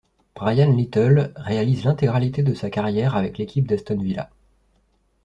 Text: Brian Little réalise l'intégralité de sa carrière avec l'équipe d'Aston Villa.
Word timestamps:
Brian 0.33 0.73
Little 0.75 1.31
réalise 1.35 1.83
l'intégralité 1.83 2.41
de 2.41 2.55
sa 2.55 2.71
carrière 2.71 3.15
avec 3.15 3.37
l'équipe 3.37 3.67
d'Aston 3.67 3.99
Villa. 4.01 4.31